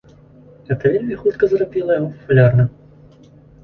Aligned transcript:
Гэта 0.69 0.93
вельмі 0.95 1.19
хутка 1.25 1.51
зрабіла 1.53 2.01
яго 2.01 2.09
папулярным. 2.19 2.77